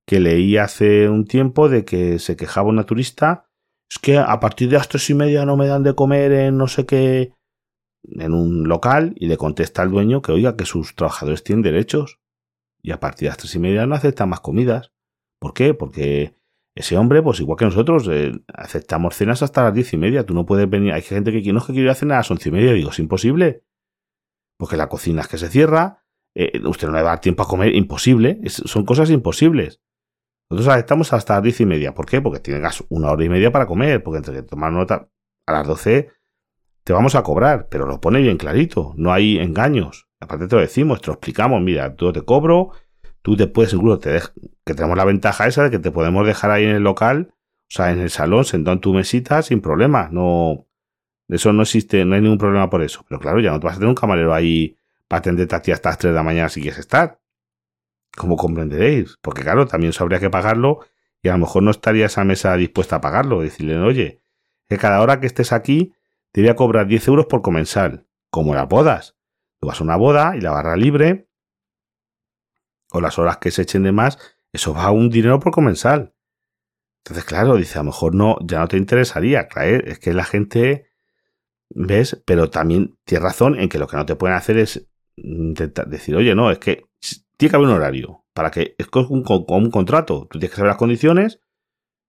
que 0.07 0.21
leí 0.21 0.57
hace 0.57 1.09
un 1.09 1.27
tiempo 1.27 1.69
de 1.69 1.85
que 1.85 2.19
se 2.19 2.37
quejaba 2.37 2.69
una 2.69 2.85
turista 2.85 3.47
es 3.91 3.99
que 3.99 4.19
a 4.19 4.41
partir 4.41 4.69
de 4.69 4.77
las 4.77 4.89
tres 4.89 5.09
y 5.11 5.15
media 5.15 5.45
no 5.45 5.57
me 5.57 5.67
dan 5.67 5.83
de 5.83 5.95
comer 5.95 6.33
en 6.33 6.57
no 6.57 6.69
sé 6.69 6.87
qué, 6.87 7.33
en 8.13 8.35
un 8.35 8.69
local, 8.69 9.15
y 9.17 9.29
le 9.29 9.37
contesta 9.37 9.83
al 9.83 9.91
dueño 9.91 10.23
que 10.23 10.33
oiga 10.33 10.57
que 10.57 10.65
sus 10.65 10.95
trabajadores 10.95 11.43
tienen 11.43 11.63
derechos. 11.63 12.21
Y 12.83 12.93
a 12.93 13.01
partir 13.01 13.27
de 13.27 13.31
las 13.31 13.39
tres 13.39 13.55
y 13.55 13.59
media 13.59 13.87
no 13.87 13.95
aceptan 13.95 14.29
más 14.29 14.41
comidas. 14.41 14.93
¿Por 15.41 15.55
qué? 15.55 15.75
Porque 15.75 16.37
ese 16.77 16.97
hombre, 16.97 17.23
pues 17.23 17.41
igual 17.41 17.59
que 17.59 17.65
nosotros, 17.65 18.07
eh, 18.11 18.33
aceptamos 18.53 19.17
cenas 19.17 19.43
hasta 19.43 19.65
las 19.65 19.75
diez 19.75 19.93
y 19.93 19.97
media. 19.97 20.25
Tú 20.25 20.35
no 20.35 20.47
puedes 20.47 20.69
venir. 20.69 20.93
Hay 20.93 21.03
gente 21.03 21.33
que 21.33 21.53
no 21.53 21.59
es 21.59 21.65
que 21.65 21.73
quiere 21.73 21.87
ir 21.87 21.91
a 21.91 21.95
cenar 21.95 22.17
a 22.17 22.19
las 22.19 22.31
once 22.31 22.49
y 22.49 22.53
media. 22.53 22.73
Digo, 22.73 22.91
es 22.91 22.99
imposible. 22.99 23.65
Porque 24.59 24.77
la 24.77 24.89
cocina 24.89 25.23
es 25.23 25.29
que 25.29 25.39
se 25.39 25.49
cierra. 25.49 26.05
Eh, 26.35 26.61
usted 26.65 26.89
no 26.89 26.95
le 26.95 27.03
va 27.03 27.09
a 27.09 27.13
dar 27.13 27.21
tiempo 27.21 27.43
a 27.43 27.49
comer. 27.49 27.75
Imposible. 27.75 28.41
son 28.49 28.85
cosas 28.85 29.11
imposibles. 29.11 29.81
Nosotros 30.51 30.77
estamos 30.77 31.13
hasta 31.13 31.35
las 31.35 31.43
diez 31.43 31.61
y 31.61 31.67
media. 31.67 31.95
¿Por 31.95 32.07
qué? 32.07 32.21
Porque 32.21 32.41
tienes 32.41 32.85
una 32.91 33.11
hora 33.11 33.25
y 33.25 33.29
media 33.31 33.51
para 33.51 33.67
comer. 33.67 34.03
Porque 34.03 34.19
entre 34.19 34.35
que 34.35 34.43
tomar 34.43 34.71
nota 34.71 35.09
a 35.47 35.53
las 35.53 35.67
doce 35.67 36.11
te 36.87 36.93
vamos 36.93 37.17
a 37.17 37.25
cobrar. 37.25 37.67
Pero 37.69 37.87
lo 37.87 38.01
pone 38.01 38.23
bien 38.23 38.37
clarito. 38.37 38.95
No 38.97 39.13
hay 39.13 39.39
engaños. 39.39 40.07
Aparte 40.21 40.47
te 40.47 40.55
lo 40.55 40.63
decimos, 40.63 41.01
te 41.01 41.09
lo 41.09 41.15
explicamos. 41.15 41.61
Mira, 41.61 41.97
tú 41.97 42.13
te 42.13 42.23
cobro. 42.23 42.71
Tú 43.23 43.37
te 43.37 43.49
puedes 43.49 43.73
incluso, 43.73 43.99
te 43.99 44.21
que 44.65 44.75
tenemos 44.75 44.97
la 44.97 45.05
ventaja 45.05 45.49
esa 45.49 45.65
de 45.65 45.71
que 45.71 45.81
te 45.81 45.91
podemos 45.91 46.25
dejar 46.25 46.53
ahí 46.53 46.65
en 46.65 46.77
el 46.77 46.85
local, 46.85 47.33
o 47.33 47.67
sea, 47.69 47.91
en 47.91 47.99
el 47.99 48.11
salón, 48.11 48.45
sentado 48.45 48.75
en 48.75 48.81
tu 48.81 48.95
mesita 48.95 49.43
sin 49.43 49.61
problema. 49.61 50.09
No, 50.13 50.69
eso 51.29 51.53
no 51.53 51.63
existe, 51.63 52.05
no 52.05 52.15
hay 52.15 52.21
ningún 52.21 52.39
problema 52.39 52.71
por 52.71 52.83
eso. 52.83 53.05
Pero 53.09 53.21
claro, 53.21 53.41
ya 53.41 53.51
no 53.51 53.59
te 53.59 53.67
vas 53.67 53.75
a 53.75 53.79
tener 53.79 53.89
un 53.89 53.97
camarero 53.97 54.33
ahí 54.33 54.77
para 55.09 55.19
atenderte 55.19 55.57
a 55.57 55.63
ti 55.63 55.73
hasta 55.73 55.89
las 55.89 55.99
3 55.99 56.13
de 56.13 56.15
la 56.15 56.23
mañana 56.23 56.49
si 56.49 56.61
quieres 56.61 56.79
estar 56.79 57.19
como 58.17 58.37
comprenderéis, 58.37 59.19
porque 59.21 59.43
claro, 59.43 59.67
también 59.67 59.91
eso 59.91 60.03
habría 60.03 60.19
que 60.19 60.31
pagarlo 60.31 60.81
y 61.23 61.29
a 61.29 61.33
lo 61.33 61.39
mejor 61.39 61.63
no 61.63 61.71
estaría 61.71 62.07
esa 62.07 62.25
mesa 62.25 62.57
dispuesta 62.57 62.97
a 62.97 63.01
pagarlo. 63.01 63.41
Decirle, 63.41 63.79
oye, 63.79 64.23
que 64.69 64.79
cada 64.79 65.01
hora 65.01 65.21
que 65.21 65.27
estés 65.27 65.53
aquí 65.53 65.93
te 66.37 66.43
voy 66.43 66.51
a 66.51 66.55
cobrar 66.55 66.87
10 66.87 67.09
euros 67.09 67.25
por 67.25 67.41
comensal, 67.41 68.07
como 68.29 68.55
las 68.55 68.69
bodas. 68.69 69.17
Tú 69.59 69.69
vas 69.69 69.81
a 69.81 69.85
una 69.85 69.97
boda 69.97 70.37
y 70.37 70.43
la 70.43 70.51
barra 70.51 70.77
libre, 70.77 71.31
o 72.93 73.01
las 73.01 73.19
horas 73.19 73.39
que 73.39 73.51
se 73.51 73.63
echen 73.63 73.85
de 73.85 73.93
más, 73.93 74.19
eso 74.53 74.75
va 74.75 74.85
a 74.85 74.91
un 74.91 75.09
dinero 75.09 75.41
por 75.41 75.51
comensal. 75.51 76.15
Entonces, 77.03 77.25
claro, 77.25 77.57
dice, 77.57 77.79
a 77.79 77.83
lo 77.83 77.87
mejor 77.87 78.15
no, 78.15 78.37
ya 78.45 78.59
no 78.59 78.69
te 78.69 78.77
interesaría. 78.77 79.49
Claro, 79.49 79.83
es 79.87 79.99
que 79.99 80.13
la 80.13 80.25
gente, 80.25 80.91
¿ves? 81.71 82.23
Pero 82.27 82.51
también 82.51 82.99
tienes 83.07 83.23
razón 83.23 83.59
en 83.59 83.71
que 83.71 83.79
lo 83.79 83.87
que 83.87 83.97
no 83.97 84.05
te 84.05 84.17
pueden 84.17 84.37
hacer 84.37 84.59
es 84.59 84.91
decir, 85.17 86.17
oye, 86.17 86.35
no, 86.35 86.51
es 86.51 86.59
que 86.59 86.85
tiene 87.39 87.51
que 87.51 87.57
haber 87.57 87.69
un 87.69 87.77
horario 87.77 88.27
para 88.35 88.51
que 88.51 88.75
es 88.77 88.89
como 88.89 89.09
un, 89.09 89.25
un, 89.27 89.71
contrato. 89.71 90.29
Tú 90.31 90.39
tienes 90.39 90.51
que 90.51 90.57
saber 90.57 90.69
las 90.69 90.77
condiciones. 90.77 91.41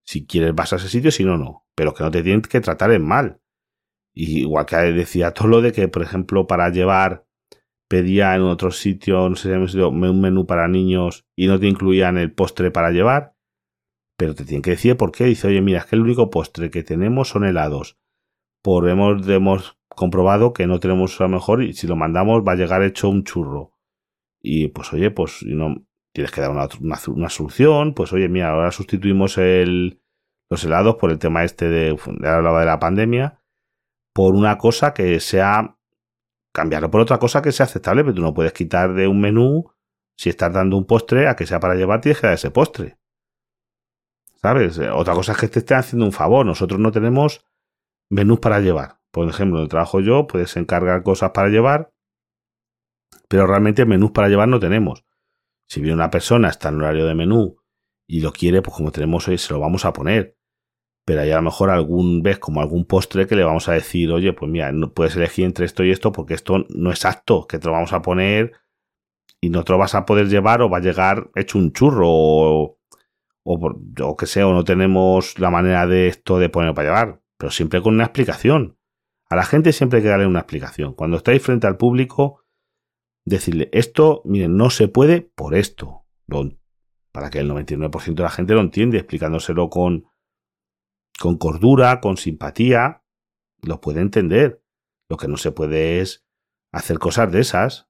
Si 0.04 0.28
quieres 0.28 0.54
vas 0.54 0.74
a 0.74 0.76
ese 0.76 0.90
sitio, 0.90 1.12
si 1.12 1.24
no, 1.24 1.38
no. 1.38 1.66
Pero 1.76 1.94
que 1.94 2.04
no 2.04 2.12
te 2.12 2.24
tienen 2.24 2.42
que 2.42 2.60
tratar 2.60 2.92
en 2.92 3.06
mal. 3.06 3.40
Y 4.20 4.40
igual 4.40 4.66
que 4.66 4.78
decía 4.78 5.32
todo 5.32 5.48
lo 5.48 5.62
de 5.62 5.72
que, 5.72 5.88
por 5.88 6.02
ejemplo, 6.02 6.48
para 6.48 6.70
llevar, 6.70 7.28
pedía 7.88 8.36
en 8.36 8.42
otro 8.42 8.72
sitio, 8.72 9.30
no 9.30 9.36
sé 9.36 9.68
si 9.68 9.80
un 9.80 10.22
menú 10.22 10.48
para 10.48 10.68
niños 10.68 11.28
y 11.36 11.46
no 11.46 11.60
te 11.60 11.68
incluían 11.68 12.18
el 12.18 12.32
postre 12.32 12.72
para 12.72 12.90
llevar. 12.90 13.36
Pero 14.18 14.34
te 14.34 14.44
tienen 14.44 14.64
que 14.64 14.72
decir 14.72 14.98
por 14.98 15.12
qué. 15.12 15.26
Dice, 15.26 15.48
oye, 15.48 15.62
mira, 15.62 15.80
es 15.80 15.86
que 15.86 15.96
el 15.96 16.02
único 16.02 16.32
postre 16.32 16.72
que 16.72 16.82
tenemos 16.82 17.30
son 17.30 17.46
helados. 17.46 18.00
Por 18.64 18.90
hemos, 18.90 19.28
hemos 19.30 19.78
comprobado 19.88 20.52
que 20.52 20.66
no 20.66 20.80
tenemos 20.80 21.22
a 21.22 21.26
lo 21.26 21.30
mejor 21.30 21.62
y 21.62 21.74
si 21.74 21.86
lo 21.86 21.96
mandamos 21.96 22.42
va 22.46 22.54
a 22.54 22.56
llegar 22.56 22.82
hecho 22.82 23.10
un 23.10 23.24
churro 23.24 23.78
y 24.42 24.70
pues 24.70 24.94
oye, 24.94 25.12
pues 25.12 25.44
no 25.46 25.86
tienes 26.14 26.32
que 26.32 26.42
dar 26.42 26.52
una, 26.52 26.68
una, 26.80 27.30
solución, 27.30 27.94
pues 27.94 28.14
oye, 28.14 28.30
mira, 28.30 28.52
ahora 28.52 28.72
sustituimos 28.72 29.38
el, 29.38 30.02
los 30.50 30.64
helados 30.64 30.96
por 30.96 31.12
el 31.12 31.20
tema 31.20 31.44
este 31.44 31.70
de, 31.70 31.92
de 31.92 32.66
la 32.66 32.80
pandemia, 32.80 33.42
por 34.18 34.34
una 34.34 34.58
cosa 34.58 34.96
que 34.96 35.20
sea, 35.20 35.78
cambiarlo 36.52 36.90
por 36.90 37.02
otra 37.02 37.20
cosa 37.20 37.44
que 37.44 37.52
sea 37.52 37.68
aceptable, 37.68 38.04
pero 38.04 38.16
tú 38.16 38.22
no 38.24 38.34
puedes 38.34 38.52
quitar 38.52 38.96
de 38.96 39.08
un 39.08 39.22
menú, 39.22 39.70
si 40.18 40.30
estás 40.30 40.52
dando 40.52 40.76
un 40.76 40.86
postre, 40.86 41.28
a 41.28 41.36
que 41.36 41.46
sea 41.46 41.60
para 41.60 41.76
llevar, 41.76 42.02
que 42.02 42.14
dar 42.14 42.34
ese 42.34 42.50
postre. 42.50 42.98
¿Sabes? 44.42 44.80
Otra 44.80 45.14
cosa 45.14 45.34
es 45.34 45.38
que 45.38 45.48
te 45.50 45.60
estén 45.60 45.78
haciendo 45.78 46.06
un 46.06 46.14
favor. 46.14 46.48
Nosotros 46.48 46.80
no 46.80 46.92
tenemos 46.92 47.46
menús 48.10 48.40
para 48.40 48.60
llevar. 48.60 49.00
Por 49.12 49.30
ejemplo, 49.30 49.60
donde 49.60 49.70
trabajo 49.70 50.00
yo, 50.00 50.26
puedes 50.26 50.58
encargar 50.58 51.04
cosas 51.04 51.30
para 51.30 51.50
llevar 51.50 51.92
pero 53.28 53.46
realmente 53.46 53.86
menús 53.86 54.12
para 54.12 54.30
llevar 54.30 54.48
no 54.48 54.60
tenemos. 54.60 55.06
Si 55.68 55.80
viene 55.82 55.96
una 55.96 56.10
persona, 56.10 56.50
está 56.50 56.70
en 56.70 56.78
horario 56.78 57.06
de 57.06 57.14
menú 57.14 57.58
y 58.08 58.22
lo 58.22 58.32
quiere, 58.32 58.62
pues 58.62 58.76
como 58.76 58.92
tenemos 58.92 59.28
hoy, 59.28 59.38
se 59.38 59.54
lo 59.54 59.60
vamos 59.60 59.86
a 59.86 59.94
poner. 59.94 60.37
Pero 61.08 61.22
hay 61.22 61.32
a 61.32 61.38
lo 61.38 61.44
mejor 61.44 61.70
algún 61.70 62.22
vez 62.22 62.38
como 62.38 62.60
algún 62.60 62.84
postre 62.84 63.28
que 63.28 63.38
le 63.38 63.46
vamos 63.46 63.70
a 63.70 63.72
decir, 63.72 64.12
oye, 64.12 64.34
pues 64.34 64.52
mira, 64.52 64.74
no 64.74 64.92
puedes 64.92 65.16
elegir 65.16 65.46
entre 65.46 65.66
esto 65.66 65.86
y 65.86 65.92
esto 65.92 66.12
porque 66.12 66.34
esto 66.34 66.66
no 66.68 66.92
es 66.92 67.06
apto, 67.06 67.48
que 67.48 67.60
te 67.60 67.68
lo 67.68 67.72
vamos 67.72 67.94
a 67.94 68.02
poner 68.02 68.52
y 69.40 69.50
no 69.50 69.64
te 69.64 69.72
lo 69.72 69.78
vas 69.78 69.96
a 69.96 70.06
poder 70.06 70.28
llevar 70.28 70.62
o 70.62 70.70
va 70.70 70.80
a 70.80 70.82
llegar 70.82 71.30
hecho 71.36 71.60
un 71.60 71.72
churro 71.72 72.10
o, 72.10 72.78
o, 73.46 74.18
que 74.18 74.26
sea, 74.26 74.48
o 74.48 74.54
no 74.54 74.66
tenemos 74.66 75.40
la 75.40 75.50
manera 75.50 75.88
de 75.88 76.10
esto 76.10 76.40
de 76.40 76.50
ponerlo 76.50 76.74
para 76.74 76.90
llevar, 76.90 77.22
pero 77.38 77.52
siempre 77.52 77.82
con 77.82 77.94
una 77.94 78.04
explicación. 78.04 78.78
A 79.30 79.38
la 79.38 79.46
gente 79.46 79.72
siempre 79.72 80.00
hay 80.00 80.04
que 80.04 80.10
darle 80.10 80.28
una 80.28 80.40
explicación. 80.40 80.94
Cuando 80.94 81.16
estáis 81.16 81.42
frente 81.42 81.68
al 81.68 81.78
público, 81.78 82.44
decirle, 83.24 83.70
esto, 83.72 84.24
miren, 84.26 84.58
no 84.58 84.70
se 84.72 84.90
puede 84.90 85.22
por 85.22 85.56
esto. 85.56 86.04
para 87.14 87.30
que 87.30 87.40
el 87.40 87.50
99% 87.50 88.14
de 88.14 88.24
la 88.24 88.30
gente 88.30 88.56
lo 88.56 88.60
entiende, 88.60 88.98
explicándoselo 88.98 89.70
con, 89.70 90.08
con 91.20 91.38
cordura, 91.38 92.00
con 92.00 92.18
simpatía, 92.18 93.04
lo 93.62 93.82
puede 93.82 94.02
entender. 94.02 94.64
Lo 95.10 95.18
que 95.18 95.28
no 95.28 95.38
se 95.38 95.52
puede 95.52 96.02
es 96.02 96.26
hacer 96.72 97.00
cosas 97.00 97.32
de 97.32 97.40
esas. 97.40 97.88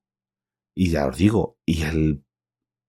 Y 0.75 0.91
ya 0.91 1.07
os 1.07 1.17
digo, 1.17 1.57
y 1.65 1.83
el 1.83 2.23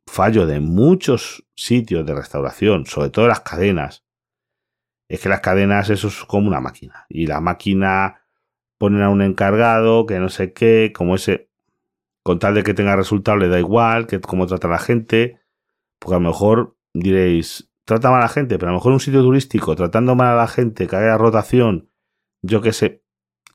fallo 0.06 0.46
de 0.46 0.60
muchos 0.60 1.46
sitios 1.54 2.04
de 2.06 2.14
restauración, 2.14 2.86
sobre 2.86 3.10
todo 3.10 3.28
las 3.28 3.40
cadenas, 3.40 4.04
es 5.08 5.20
que 5.20 5.28
las 5.28 5.40
cadenas 5.40 5.88
eso 5.90 6.08
es 6.08 6.24
como 6.24 6.48
una 6.48 6.60
máquina. 6.60 7.06
Y 7.08 7.26
la 7.26 7.40
máquina 7.40 8.26
ponen 8.78 9.02
a 9.02 9.10
un 9.10 9.22
encargado 9.22 10.06
que 10.06 10.18
no 10.18 10.28
sé 10.28 10.52
qué, 10.52 10.92
como 10.94 11.14
ese 11.14 11.48
con 12.22 12.38
tal 12.38 12.54
de 12.54 12.62
que 12.62 12.74
tenga 12.74 12.94
resultado 12.94 13.38
le 13.38 13.48
da 13.48 13.58
igual 13.58 14.06
que 14.06 14.20
cómo 14.20 14.46
trata 14.46 14.68
la 14.68 14.78
gente, 14.78 15.40
porque 15.98 16.16
a 16.16 16.18
lo 16.18 16.28
mejor 16.28 16.76
diréis, 16.92 17.70
trata 17.88 18.10
mal 18.10 18.20
a 18.20 18.24
la 18.24 18.28
gente, 18.28 18.58
pero 18.58 18.68
a 18.68 18.72
lo 18.72 18.78
mejor 18.78 18.92
un 18.92 19.00
sitio 19.00 19.22
turístico, 19.22 19.74
tratando 19.74 20.14
mal 20.14 20.34
a 20.34 20.36
la 20.36 20.46
gente, 20.46 20.86
que 20.86 20.94
haya 20.94 21.16
rotación, 21.16 21.88
yo 22.42 22.60
qué 22.60 22.74
sé, 22.74 23.02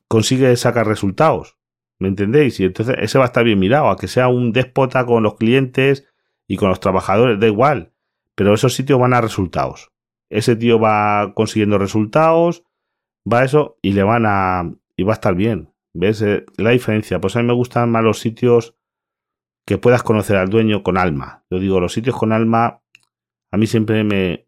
consigue 0.07 0.55
sacar 0.57 0.87
resultados, 0.87 1.59
¿me 1.99 2.07
entendéis? 2.07 2.59
Y 2.59 2.63
entonces 2.65 2.95
ese 2.97 3.19
va 3.19 3.25
a 3.25 3.27
estar 3.27 3.43
bien 3.43 3.59
mirado, 3.59 3.89
a 3.89 3.95
que 3.95 4.07
sea 4.07 4.29
un 4.29 4.51
déspota 4.51 5.05
con 5.05 5.21
los 5.21 5.35
clientes 5.35 6.11
y 6.47 6.57
con 6.57 6.69
los 6.69 6.79
trabajadores, 6.79 7.39
da 7.39 7.45
igual, 7.45 7.93
pero 8.33 8.55
esos 8.55 8.73
sitios 8.73 8.99
van 8.99 9.13
a 9.13 9.21
resultados. 9.21 9.91
Ese 10.31 10.55
tío 10.55 10.79
va 10.79 11.33
consiguiendo 11.35 11.77
resultados, 11.77 12.63
va 13.31 13.41
a 13.41 13.43
eso 13.45 13.77
y 13.83 13.93
le 13.93 14.01
van 14.01 14.25
a... 14.25 14.73
y 14.97 15.03
va 15.03 15.13
a 15.13 15.13
estar 15.13 15.35
bien. 15.35 15.75
¿Ves 15.93 16.23
eh, 16.23 16.43
la 16.57 16.71
diferencia? 16.71 17.21
Pues 17.21 17.35
a 17.35 17.41
mí 17.43 17.47
me 17.47 17.53
gustan 17.53 17.91
más 17.91 18.03
los 18.03 18.17
sitios 18.17 18.75
que 19.67 19.77
puedas 19.77 20.01
conocer 20.01 20.37
al 20.37 20.49
dueño 20.49 20.81
con 20.81 20.97
alma. 20.97 21.45
Yo 21.51 21.59
digo, 21.59 21.79
los 21.79 21.93
sitios 21.93 22.17
con 22.17 22.31
alma 22.31 22.82
a 23.53 23.57
mí 23.57 23.67
siempre 23.67 24.03
me, 24.03 24.45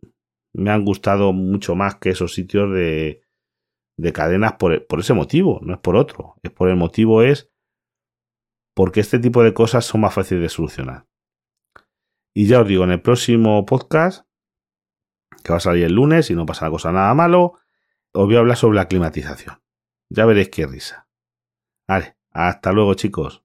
han 0.72 0.84
gustado 0.84 1.32
mucho 1.32 1.76
más 1.76 1.94
que 1.98 2.10
esos 2.10 2.34
sitios 2.34 2.74
de, 2.74 3.22
de 4.00 4.14
cadenas 4.14 4.54
por, 4.54 4.88
ese 4.98 5.14
motivo, 5.14 5.60
no 5.62 5.76
es 5.76 5.80
por 5.80 5.96
otro. 5.96 6.38
Es 6.42 6.50
por 6.50 6.70
el 6.70 6.76
motivo 6.76 7.22
es 7.22 7.52
porque 8.74 9.02
este 9.02 9.20
tipo 9.20 9.44
de 9.44 9.54
cosas 9.54 9.86
son 9.86 10.02
más 10.02 10.16
fáciles 10.16 10.42
de 10.42 10.50
solucionar. 10.50 11.06
Y 12.34 12.48
ya 12.48 12.62
os 12.62 12.68
digo, 12.68 12.84
en 12.84 12.90
el 12.90 13.02
próximo 13.04 13.64
podcast, 13.68 14.28
que 15.44 15.52
va 15.52 15.58
a 15.58 15.60
salir 15.60 15.84
el 15.84 15.94
lunes 15.94 16.32
y 16.32 16.34
no 16.34 16.48
pasa 16.48 16.72
nada 16.92 17.14
malo, 17.14 17.60
os 18.12 18.26
voy 18.26 18.38
a 18.38 18.40
hablar 18.40 18.58
sobre 18.58 18.78
la 18.78 18.88
climatización. 18.88 19.62
Ya 20.10 20.26
veréis 20.26 20.50
qué 20.50 20.66
risa. 20.66 21.08
Vale, 21.88 22.18
hasta 22.32 22.72
luego 22.72 22.96
chicos. 22.96 23.45